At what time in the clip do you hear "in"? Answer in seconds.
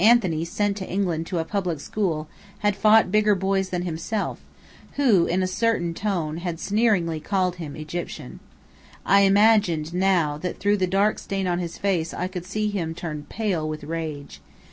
5.27-5.43